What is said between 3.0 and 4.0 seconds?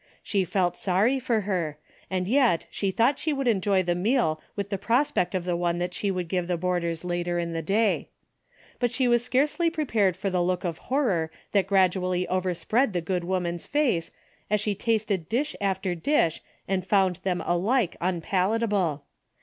she would enjoy the